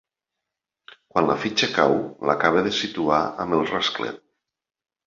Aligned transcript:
Quan 1.15 1.27
la 1.31 1.35
fitxa 1.43 1.69
cau 1.75 1.93
l'acaba 2.31 2.65
de 2.71 2.75
situar 2.81 3.23
amb 3.47 3.61
el 3.61 3.67
rasclet. 3.71 4.23